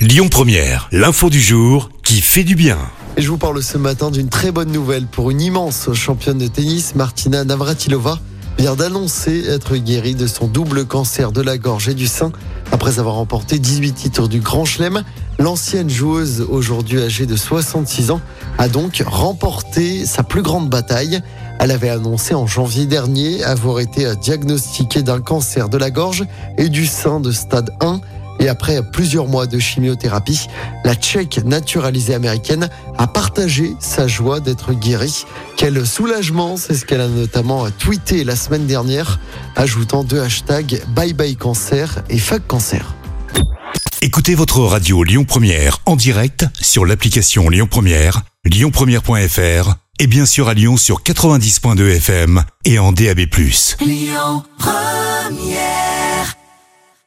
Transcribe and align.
Lyon 0.00 0.30
Première, 0.30 0.88
l'info 0.92 1.28
du 1.28 1.42
jour 1.42 1.90
qui 2.02 2.22
fait 2.22 2.42
du 2.42 2.54
bien. 2.54 2.78
Et 3.18 3.20
je 3.20 3.28
vous 3.28 3.36
parle 3.36 3.62
ce 3.62 3.76
matin 3.76 4.10
d'une 4.10 4.30
très 4.30 4.50
bonne 4.50 4.72
nouvelle 4.72 5.04
pour 5.04 5.30
une 5.30 5.42
immense 5.42 5.92
championne 5.92 6.38
de 6.38 6.46
tennis, 6.46 6.94
Martina 6.94 7.44
Navratilova 7.44 8.18
vient 8.56 8.76
d'annoncer 8.76 9.44
être 9.46 9.76
guérie 9.76 10.14
de 10.14 10.26
son 10.26 10.46
double 10.46 10.86
cancer 10.86 11.32
de 11.32 11.42
la 11.42 11.58
gorge 11.58 11.90
et 11.90 11.94
du 11.94 12.06
sein. 12.06 12.32
Après 12.72 12.98
avoir 12.98 13.16
remporté 13.16 13.58
18 13.58 13.92
titres 13.92 14.26
du 14.26 14.40
Grand 14.40 14.64
Chelem, 14.64 15.02
l'ancienne 15.38 15.90
joueuse, 15.90 16.46
aujourd'hui 16.48 17.02
âgée 17.02 17.26
de 17.26 17.36
66 17.36 18.10
ans, 18.10 18.22
a 18.56 18.68
donc 18.68 19.04
remporté 19.06 20.06
sa 20.06 20.22
plus 20.22 20.40
grande 20.40 20.70
bataille. 20.70 21.20
Elle 21.58 21.72
avait 21.72 21.90
annoncé 21.90 22.32
en 22.32 22.46
janvier 22.46 22.86
dernier 22.86 23.44
avoir 23.44 23.80
été 23.80 24.16
diagnostiquée 24.16 25.02
d'un 25.02 25.20
cancer 25.20 25.68
de 25.68 25.76
la 25.76 25.90
gorge 25.90 26.24
et 26.56 26.70
du 26.70 26.86
sein 26.86 27.20
de 27.20 27.32
stade 27.32 27.68
1. 27.82 28.00
Et 28.40 28.48
après 28.48 28.82
plusieurs 28.82 29.26
mois 29.26 29.46
de 29.46 29.58
chimiothérapie, 29.58 30.48
la 30.84 30.94
Tchèque 30.94 31.44
naturalisée 31.44 32.14
américaine 32.14 32.70
a 32.96 33.06
partagé 33.06 33.74
sa 33.80 34.08
joie 34.08 34.40
d'être 34.40 34.72
guérie. 34.72 35.24
Quel 35.56 35.86
soulagement, 35.86 36.56
c'est 36.56 36.74
ce 36.74 36.86
qu'elle 36.86 37.02
a 37.02 37.08
notamment 37.08 37.70
tweeté 37.70 38.24
la 38.24 38.36
semaine 38.36 38.66
dernière, 38.66 39.20
ajoutant 39.56 40.04
deux 40.04 40.20
hashtags 40.20 40.82
Bye 40.88 41.12
Bye 41.12 41.36
Cancer 41.36 42.02
et 42.08 42.18
Fuck 42.18 42.46
Cancer. 42.46 42.94
Écoutez 44.00 44.34
votre 44.34 44.60
radio 44.60 45.04
Lyon 45.04 45.24
Première 45.24 45.78
en 45.84 45.94
direct 45.94 46.46
sur 46.58 46.86
l'application 46.86 47.50
Lyon 47.50 47.68
Première, 47.70 48.22
lyonpremière.fr 48.46 49.74
et 49.98 50.06
bien 50.06 50.24
sûr 50.24 50.48
à 50.48 50.54
Lyon 50.54 50.78
sur 50.78 51.02
90.2 51.02 51.96
FM 51.96 52.42
et 52.64 52.78
en 52.78 52.92
DAB+. 52.92 53.20
Lyon 53.80 54.42
Première 54.58 55.99